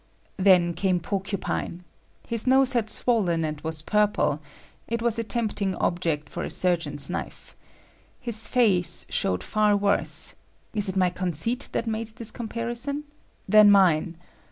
[0.37, 1.83] Then came Porcupine.
[2.27, 7.55] His nose had swollen and was purple,—it was a tempting object for a surgeon's knife.
[8.19, 10.33] His face showed far worse
[10.73, 13.03] (is it my conceit that make this comparison?)
[13.47, 14.17] than mine.